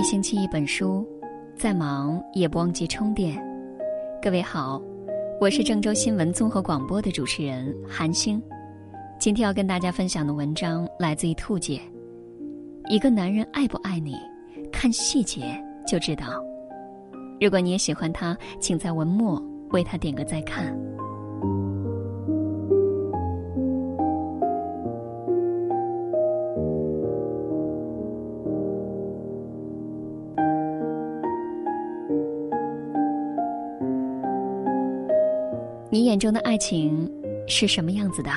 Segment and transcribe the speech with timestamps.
[0.00, 1.06] 一星期一本书，
[1.54, 3.38] 再忙也不忘记充电。
[4.22, 4.80] 各位好，
[5.38, 8.42] 我是郑州新闻综合广播的主持人韩星。
[9.18, 11.78] 今天要跟大家分享的文章来自于兔姐。
[12.88, 14.16] 一个男人爱不爱你，
[14.72, 16.42] 看细节就知道。
[17.38, 19.38] 如果你也喜欢他，请在文末
[19.68, 20.74] 为他点个再看。
[36.10, 37.08] 眼中的爱情
[37.46, 38.32] 是什么样子的？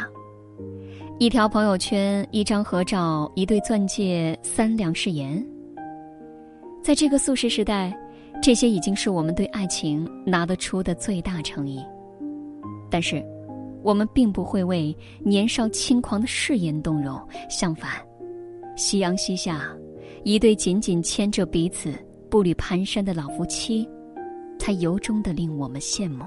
[1.17, 5.43] 一条朋友圈，一张合照，一对钻戒，三两誓言。
[6.83, 7.91] 在这个速食时代，
[8.43, 11.83] 这些已经是我们对爱情拿得出的最大诚意。
[12.91, 13.25] 但是，
[13.81, 17.19] 我们并不会为年少轻狂的誓言动容。
[17.49, 17.89] 相反，
[18.75, 19.67] 夕阳西下，
[20.23, 21.91] 一对紧紧牵着彼此、
[22.29, 23.89] 步履蹒跚的老夫妻，
[24.59, 26.23] 才由衷的令我们羡慕。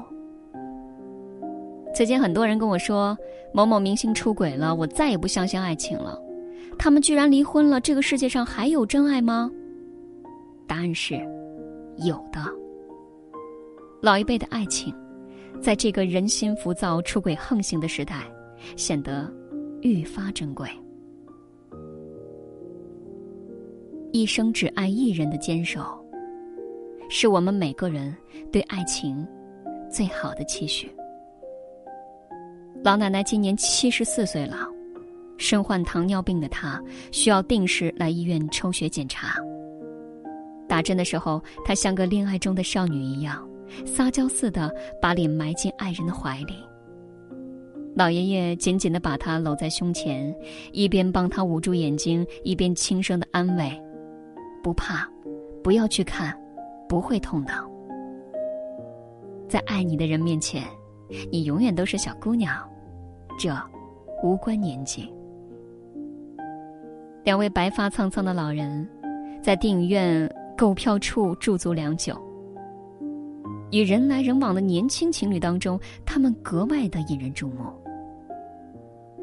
[1.97, 3.17] 最近很多人跟我说，
[3.55, 6.21] 某某明星出轨了，我再也不相信爱情了。
[6.79, 9.51] 他们居然离婚了，这个世界上还有真爱吗？
[10.67, 11.15] 答案是，
[11.97, 12.39] 有的。
[14.03, 14.95] 老一辈的爱情，
[15.59, 18.25] 在这个人心浮躁、出轨横行的时代，
[18.77, 19.33] 显得
[19.81, 20.69] 愈发珍贵。
[24.13, 25.99] 一生只爱一人的坚守，
[27.09, 28.15] 是我们每个人
[28.53, 29.27] 对爱情
[29.91, 30.91] 最好的期许。
[32.87, 34.59] 老奶奶今年七十四岁了，
[35.39, 39.41] 身患糖尿病的她需要定时来医院抽血检查。
[40.69, 43.45] 打针的时候，她像个恋爱中的少女一样，
[43.85, 46.55] 撒娇似的把脸埋进爱人的怀里。
[47.97, 50.33] 老爷爷紧紧的把她搂在胸前，
[50.71, 53.69] 一边帮她捂住眼睛，一边轻声的安慰
[54.63, 55.05] ：“不怕，
[55.61, 56.33] 不要去看，
[56.89, 57.53] 不会痛的。
[59.49, 60.63] 在爱你的人面前，
[61.33, 62.57] 你永远都是小姑娘。”
[63.39, 63.55] 这
[64.23, 65.13] 无关年纪。
[67.25, 68.89] 两位白发苍苍的老人，
[69.43, 72.17] 在电影院购票处驻足良久。
[73.73, 77.65] 与人来人往的年轻情侣当中，他们格外的引人注目。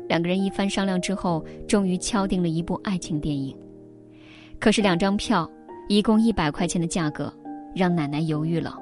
[0.10, 3.58] 两个人一番商量之后，终于敲定了一部爱情电影。
[4.60, 5.50] 可是两张票，
[5.88, 7.34] 一共一百块钱的价格，
[7.74, 8.78] 让奶奶犹豫了。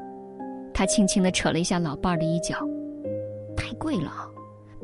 [0.74, 2.56] 她轻轻的扯了一下老伴儿的衣角
[3.56, 4.30] ：“太贵了。”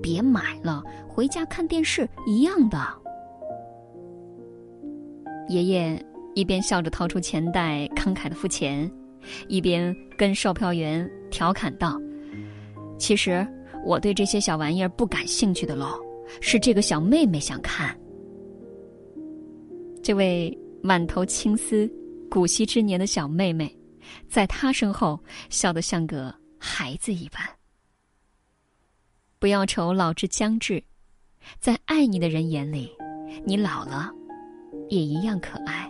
[0.01, 2.77] 别买了，回家看电视一样的。
[5.49, 8.91] 爷爷一边笑着掏出钱袋，慷慨的付钱，
[9.47, 11.99] 一边跟售票员调侃道
[12.99, 13.47] ：“其实
[13.85, 15.99] 我对这些小玩意儿不感兴趣的喽，
[16.41, 17.97] 是这个小妹妹想看。”
[20.03, 21.89] 这位满头青丝、
[22.29, 23.73] 古稀之年的小妹妹，
[24.27, 25.19] 在他身后
[25.49, 27.56] 笑得像个孩子一般。
[29.47, 30.83] 不要愁老之将至，
[31.57, 32.91] 在爱你的人眼里，
[33.45, 34.11] 你老了
[34.89, 35.89] 也一样可爱。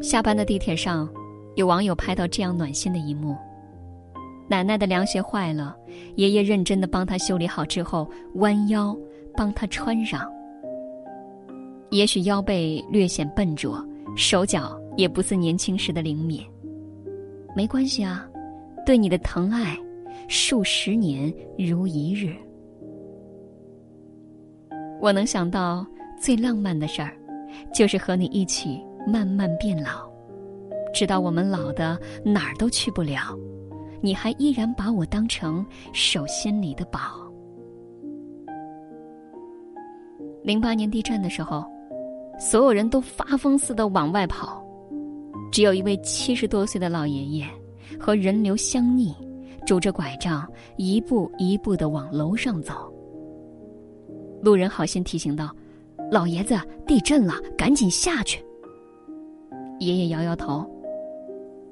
[0.00, 1.12] 下班的地铁上，
[1.56, 3.36] 有网友拍到这样暖心的一幕：
[4.48, 5.76] 奶奶的凉鞋坏了，
[6.14, 8.96] 爷爷认真的帮她修理好之后，弯腰
[9.36, 10.32] 帮她穿上。
[11.90, 13.84] 也许腰背略显笨拙，
[14.16, 16.46] 手脚也不似年轻时的灵敏，
[17.56, 18.29] 没关系啊。
[18.90, 19.78] 对你的疼爱，
[20.26, 22.34] 数十年如一日。
[25.00, 25.86] 我能想到
[26.20, 27.16] 最浪漫的事儿，
[27.72, 30.10] 就是和你一起慢慢变老，
[30.92, 33.38] 直到我们老的哪儿都去不了，
[34.00, 37.00] 你还依然把我当成手心里的宝。
[40.42, 41.64] 零八年地震的时候，
[42.40, 44.60] 所有人都发疯似的往外跑，
[45.52, 47.46] 只有一位七十多岁的老爷爷。
[48.00, 49.14] 和人流相逆，
[49.66, 52.90] 拄着拐杖，一步一步的往楼上走。
[54.42, 55.54] 路人好心提醒道
[56.10, 58.42] ：“老爷子，地震了，赶紧下去。”
[59.80, 60.66] 爷爷摇摇头：“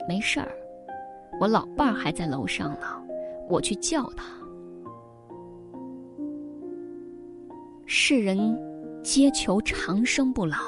[0.07, 0.53] 没事儿，
[1.41, 3.03] 我老伴儿还在楼上呢，
[3.49, 4.27] 我去叫他。”
[7.87, 8.39] 世人
[9.03, 10.59] 皆求长生不老，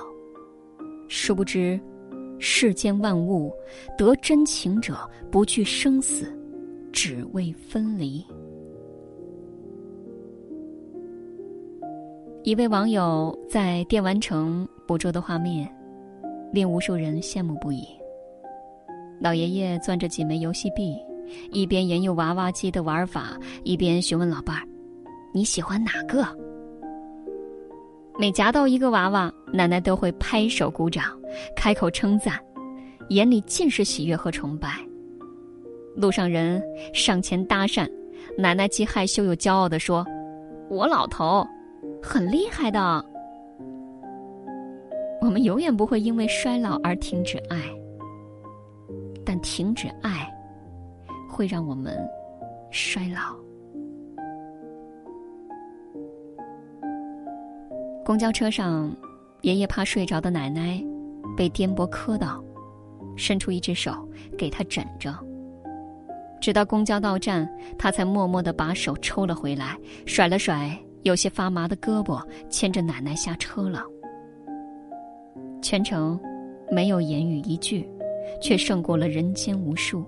[1.06, 1.78] 殊不知。
[2.40, 3.52] 世间万物，
[3.98, 4.98] 得真情者
[5.30, 6.26] 不惧生死，
[6.90, 8.24] 只为分离。
[12.42, 15.70] 一位网友在电玩城捕捉的画面，
[16.50, 17.86] 令无数人羡慕不已。
[19.20, 20.96] 老爷爷攥着几枚游戏币，
[21.52, 24.66] 一边研究娃娃机的玩法，一边询问老伴儿
[25.34, 26.26] ：“你喜欢哪个？”
[28.18, 31.19] 每夹到一个娃娃，奶奶都会拍手鼓掌，
[31.54, 32.38] 开口称赞，
[33.08, 34.68] 眼里尽是喜悦和崇拜。
[35.96, 36.62] 路上人
[36.94, 37.88] 上前搭讪，
[38.38, 40.06] 奶奶既害羞又骄傲地说
[40.70, 41.46] ：“我老头
[42.02, 43.04] 很厉害的。”
[45.20, 47.58] 我们永远不会因为衰老而停止爱，
[49.24, 50.32] 但停止爱
[51.28, 51.98] 会让我们
[52.70, 53.36] 衰老。
[58.02, 58.90] 公交车上，
[59.42, 60.82] 爷爷怕睡着的奶奶
[61.40, 62.44] 被颠簸磕到，
[63.16, 64.06] 伸出一只手
[64.36, 65.18] 给他枕着。
[66.38, 73.82] 直到公交到站，他才默默的把手抽了回来，甩了甩有些发麻的胳膊，牵着奶奶下车了。
[75.62, 76.20] 全程
[76.70, 77.88] 没有言语一句，
[78.42, 80.04] 却胜过了人间无数。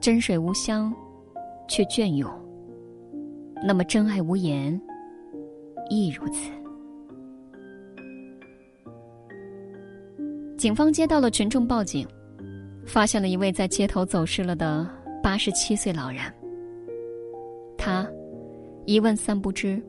[0.00, 0.94] 真水无香，
[1.66, 2.30] 却隽永。
[3.66, 4.80] 那么真爱无言，
[5.90, 6.52] 亦如此。
[10.62, 12.06] 警方接到了群众报警，
[12.86, 14.88] 发现了一位在街头走失了的
[15.20, 16.22] 八十七岁老人。
[17.76, 18.08] 他
[18.86, 19.82] 一问三不知，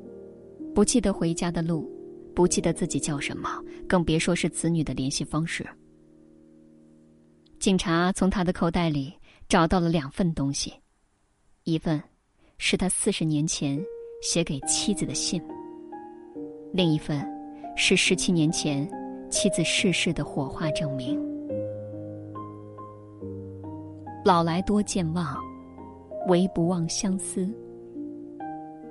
[0.73, 1.87] 不记得回家的路。
[2.33, 5.63] 不记得自己叫什么，更别说是子女的联系方式。
[7.59, 9.13] 警察从他的口袋里
[9.47, 10.73] 找到了两份东西，
[11.65, 12.01] 一份
[12.57, 13.79] 是他四十年前
[14.23, 15.39] 写给妻子的信，
[16.73, 17.23] 另一份
[17.77, 18.89] 是十七年前
[19.33, 21.19] 妻子逝世的火化证明。
[24.23, 25.35] 老来多健忘，
[26.27, 27.49] 唯不忘相思。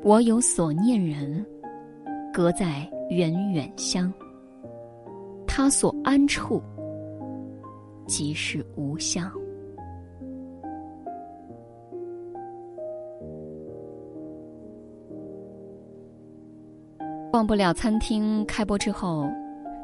[0.02, 1.46] 我有所念人，
[2.34, 2.90] 隔在。
[3.10, 4.10] 远远乡，
[5.46, 6.62] 他所安处，
[8.06, 9.30] 即是无乡。
[17.34, 19.28] 忘不了餐厅开播之后，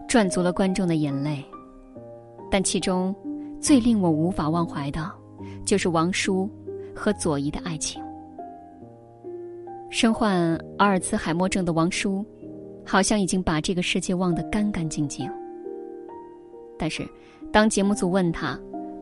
[0.09, 1.45] 赚足了观众的眼泪。
[2.51, 3.15] 但其中
[3.61, 5.09] 最令我无法忘怀的，
[5.65, 6.51] 就是王叔
[6.95, 8.03] 和左仪的爱情。
[9.91, 12.25] 身患阿尔茨海默症的王叔。
[12.91, 15.31] 好像已经把这个世界忘得干干净净。
[16.79, 17.07] 但是，
[17.53, 18.59] 当节目组问他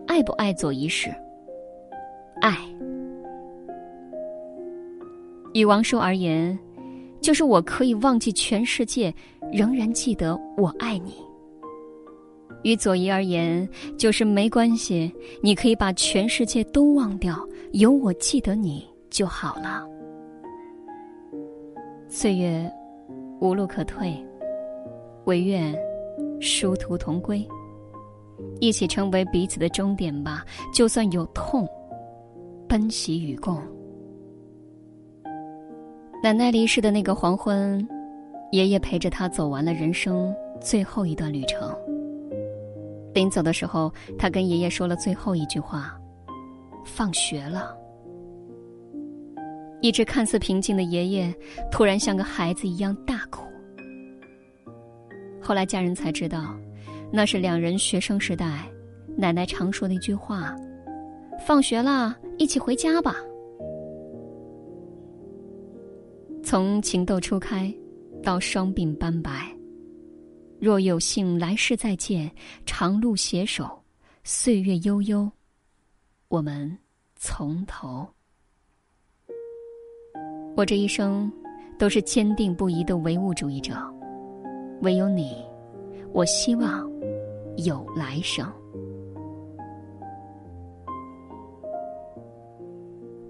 [0.08, 1.08] 爱不爱左一时，
[2.40, 2.58] 爱。
[5.54, 6.58] 与王叔而言，
[7.26, 9.12] 就是我可以忘记全世界，
[9.52, 11.10] 仍然记得我爱你；
[12.62, 13.68] 与左一而言，
[13.98, 15.12] 就是没关系，
[15.42, 17.36] 你可以把全世界都忘掉，
[17.72, 19.84] 有我记得你就好了。
[22.08, 22.70] 岁月。
[23.40, 24.14] 无路可退，
[25.24, 25.76] 唯愿
[26.40, 27.44] 殊途同归，
[28.60, 30.46] 一起成为彼此的终点吧。
[30.72, 31.68] 就算有痛，
[32.68, 33.60] 奔袭与共。
[36.26, 37.86] 奶奶离世的那个黄昏，
[38.50, 41.72] 爷爷陪着他走完了人生最后一段旅程。
[43.14, 45.96] 临走的时候，他跟爷爷说了最后一句话
[46.84, 47.72] ：“放学了。”
[49.80, 51.32] 一直看似平静的爷爷，
[51.70, 53.46] 突然像个孩子一样大哭。
[55.40, 56.56] 后来家人才知道，
[57.12, 58.64] 那是两人学生时代
[59.16, 60.56] 奶奶常说的一句话
[61.46, 63.14] ：“放学了，一起回家吧。”
[66.46, 67.74] 从情窦初开，
[68.22, 69.52] 到双鬓斑白，
[70.60, 72.30] 若有幸来世再见，
[72.64, 73.68] 长路携手，
[74.22, 75.28] 岁月悠悠，
[76.28, 76.78] 我们
[77.16, 78.06] 从头。
[80.54, 81.28] 我这一生，
[81.80, 83.74] 都是坚定不移的唯物主义者。
[84.82, 85.44] 唯有你，
[86.12, 86.88] 我希望
[87.56, 88.48] 有来生。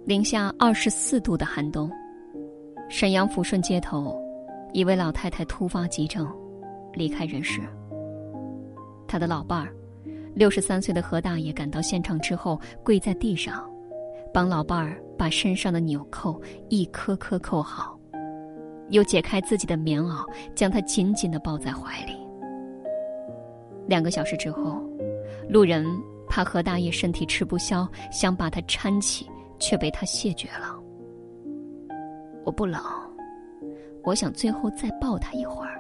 [0.05, 1.91] 零下二十四度的寒冬，
[2.89, 4.17] 沈阳抚顺街头，
[4.73, 6.27] 一位老太太突发急症，
[6.93, 7.61] 离开人世。
[9.09, 9.75] 他的老伴儿，
[10.35, 13.69] 六十三岁的何大爷赶到现场之后，跪在地上。
[14.33, 17.99] 帮老伴儿把身上的纽扣一颗颗扣好，
[18.91, 20.25] 又解开自己的棉袄，
[20.55, 22.13] 将她紧紧的抱在怀里。
[23.89, 24.81] 两个小时之后，
[25.49, 25.87] 路人
[26.29, 29.27] 怕何大爷身体吃不消，想把他搀起，
[29.59, 30.79] 却被他谢绝了。
[32.47, 32.81] 我不冷，
[34.03, 35.79] 我想最后再抱他一会儿，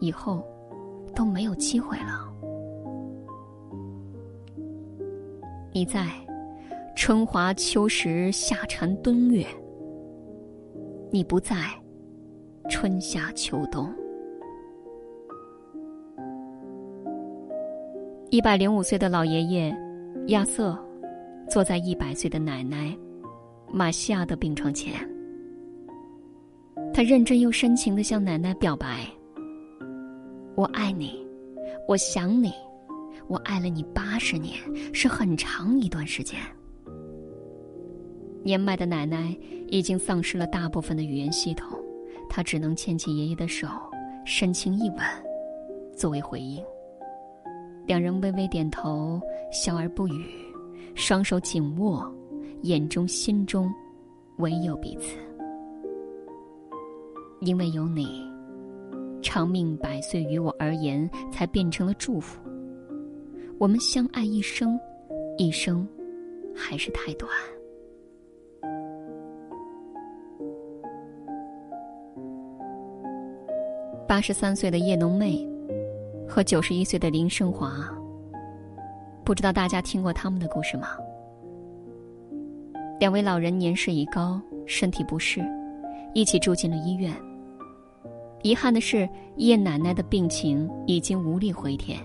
[0.00, 0.44] 以后
[1.14, 2.28] 都没有机会了。
[5.72, 6.06] 你在。
[6.96, 9.46] 春华秋实，夏蝉冬月。
[11.10, 11.56] 你不在，
[12.68, 13.90] 春夏秋冬。
[18.28, 19.74] 一百零五岁的老爷爷
[20.26, 20.78] 亚瑟，
[21.48, 22.94] 坐在一百岁的奶奶
[23.72, 24.92] 玛西亚的病床前。
[27.00, 29.06] 他认真又深情的向奶奶表白
[30.54, 31.26] ：“我爱你，
[31.88, 32.52] 我想你，
[33.26, 34.54] 我爱了你八十年，
[34.92, 36.38] 是很长一段时间。”
[38.44, 39.34] 年迈的奶奶
[39.68, 41.74] 已经丧失了大部分的语言系统，
[42.28, 43.66] 她只能牵起爷爷的手，
[44.26, 44.98] 深情一吻，
[45.96, 46.62] 作为回应。
[47.86, 49.18] 两人微微点头，
[49.50, 50.26] 笑而不语，
[50.94, 52.14] 双手紧握，
[52.60, 53.72] 眼中心中
[54.36, 55.16] 唯有彼此。
[57.40, 58.22] 因为有你，
[59.22, 62.38] 长命百岁于我而言才变成了祝福。
[63.58, 64.78] 我们相爱一生，
[65.38, 65.86] 一生
[66.54, 67.30] 还是太短。
[74.06, 75.48] 八十三岁的叶浓妹
[76.28, 77.72] 和九十一岁的林胜华，
[79.24, 80.88] 不知道大家听过他们的故事吗？
[82.98, 85.40] 两位老人年事已高，身体不适，
[86.12, 87.14] 一起住进了医院。
[88.42, 89.06] 遗憾的是，
[89.36, 92.00] 叶奶奶的病情已经无力回天，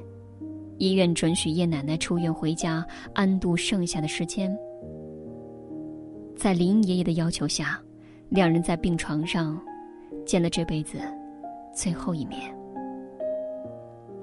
[0.78, 4.54] 医院准许叶奶奶出院回家安度剩下的时间。
[6.36, 7.80] 在林爷爷的要求下，
[8.28, 9.58] 两人在病床上
[10.26, 11.00] 见了这辈子。
[11.74, 12.54] 最后一面，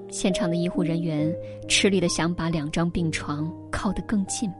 [0.09, 1.33] 现场的医护人员
[1.67, 4.51] 吃力的想把两张病床靠得更近，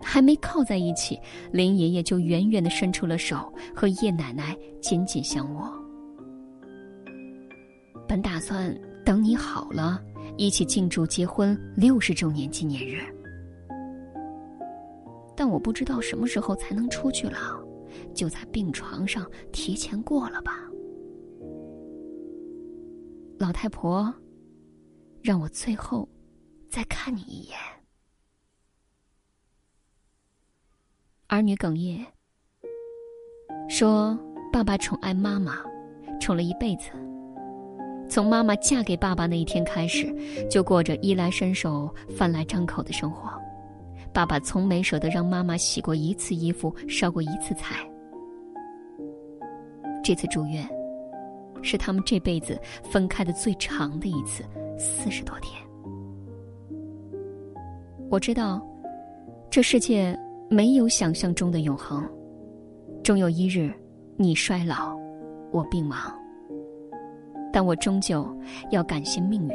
[0.00, 1.18] 还没靠在一起，
[1.50, 5.83] 林爷爷就远远的伸出了手，和叶奶奶紧紧相握。
[8.06, 10.02] 本打算等你好了，
[10.36, 13.00] 一起庆祝结婚六十周年纪念日，
[15.36, 17.62] 但我不知道什么时候才能出去了，
[18.14, 20.68] 就在病床上提前过了吧。
[23.38, 24.12] 老太婆，
[25.22, 26.08] 让我最后
[26.68, 27.58] 再看你一眼。
[31.26, 32.06] 儿女哽咽，
[33.68, 34.16] 说
[34.52, 35.64] ：“爸爸宠爱妈妈，
[36.20, 36.90] 宠了一辈子。
[38.14, 40.06] 从妈妈嫁给爸爸那一天开始，
[40.48, 43.28] 就过着衣来伸手、饭来张口的生活。
[44.12, 47.74] 爸爸从没舍得让妈妈洗过一次衣服、烧过一次菜。
[50.04, 50.64] 这次住院。”
[51.60, 54.44] 是他们这辈子分开的最长的一次，
[54.78, 55.60] 四十多天。
[58.08, 58.64] 我知道，
[59.50, 60.16] 这世界
[60.48, 62.08] 没有想象中的永恒，
[63.02, 63.74] 终有一日，
[64.16, 64.96] 你衰老，
[65.50, 66.23] 我病亡。
[67.54, 68.26] 但我终究
[68.72, 69.54] 要感谢命运，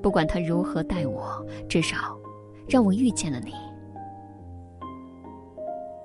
[0.00, 2.16] 不管他如何待我，至少
[2.68, 3.52] 让我遇见了你。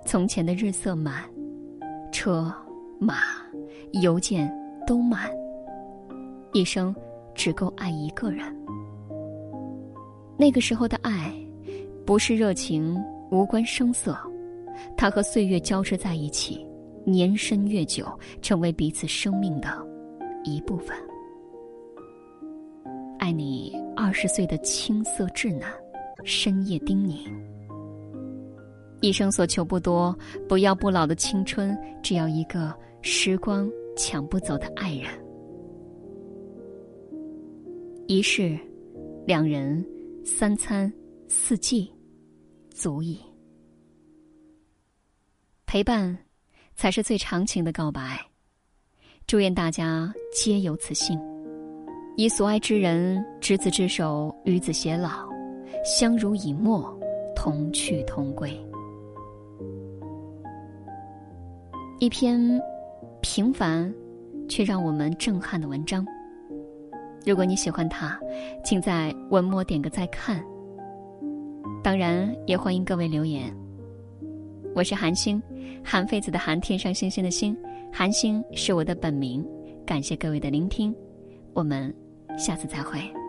[0.03, 1.23] 从前的日色满，
[2.11, 2.51] 车
[2.99, 3.17] 马
[4.01, 4.51] 邮件。
[4.87, 5.29] 都慢，
[6.53, 6.93] 一生
[7.35, 8.43] 只够爱一个人。
[10.35, 11.31] 那个时候的爱，
[12.03, 14.17] 不是热情，无关声色，
[14.97, 16.65] 它和岁月交织在一起，
[17.05, 18.05] 年深月久，
[18.41, 19.69] 成为彼此生命的
[20.43, 20.97] 一部分。
[23.19, 25.67] 爱你二十岁的青涩稚嫩，
[26.23, 27.29] 深夜叮咛，
[29.01, 30.17] 一生所求不多，
[30.47, 33.69] 不要不老的青春，只要一个时光。
[33.97, 35.11] 抢不走的爱人，
[38.07, 38.57] 一世，
[39.27, 39.85] 两人，
[40.23, 40.91] 三餐，
[41.27, 41.93] 四季，
[42.69, 43.19] 足矣。
[45.65, 46.17] 陪伴，
[46.73, 48.30] 才是最长情的告白。
[49.31, 51.17] 祝愿大家皆有此幸，
[52.17, 55.25] 以所爱之人执子之手，与子偕老，
[55.85, 56.93] 相濡以沫，
[57.33, 58.51] 同去同归。
[61.99, 62.61] 一篇。
[63.21, 63.93] 平凡，
[64.49, 66.05] 却让我们震撼的文章。
[67.25, 68.19] 如果你喜欢它，
[68.65, 70.43] 请在文末点个再看。
[71.81, 73.49] 当然，也欢迎各位留言。
[74.75, 75.41] 我是韩星，
[75.81, 77.55] 韩非子的韩，天上星星的星，
[77.91, 79.45] 韩星是我的本名。
[79.85, 80.95] 感谢各位的聆听，
[81.53, 81.93] 我们
[82.37, 83.20] 下次再会。